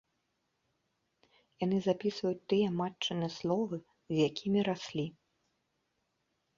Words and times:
Яны 1.65 1.77
запісваюць 1.89 2.41
тыя 2.55 2.67
матчыны 2.81 3.27
словы, 3.39 3.75
з 4.13 4.29
якімі 4.33 4.59
раслі. 4.73 5.05